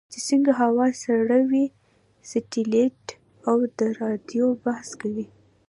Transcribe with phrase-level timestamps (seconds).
[0.11, 1.65] چې څنګه هوا سړوي
[2.31, 3.03] سټلایټ
[3.49, 5.25] او د رادیو بحث کوي.